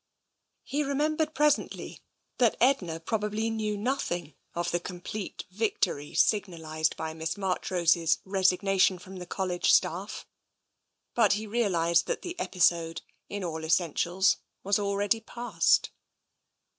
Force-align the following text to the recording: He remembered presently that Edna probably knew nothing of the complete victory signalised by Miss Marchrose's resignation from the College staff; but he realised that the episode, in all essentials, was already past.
He 0.63 0.81
remembered 0.81 1.35
presently 1.35 2.01
that 2.39 2.57
Edna 2.59 2.99
probably 2.99 3.51
knew 3.51 3.77
nothing 3.77 4.33
of 4.55 4.71
the 4.71 4.79
complete 4.79 5.45
victory 5.51 6.15
signalised 6.15 6.97
by 6.97 7.13
Miss 7.13 7.37
Marchrose's 7.37 8.17
resignation 8.25 8.97
from 8.97 9.17
the 9.17 9.27
College 9.27 9.71
staff; 9.71 10.25
but 11.13 11.33
he 11.33 11.45
realised 11.45 12.07
that 12.07 12.23
the 12.23 12.35
episode, 12.39 13.03
in 13.29 13.43
all 13.43 13.63
essentials, 13.63 14.37
was 14.63 14.79
already 14.79 15.19
past. 15.19 15.91